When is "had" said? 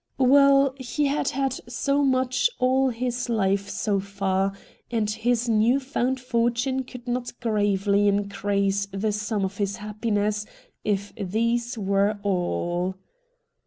1.05-1.29, 1.29-1.59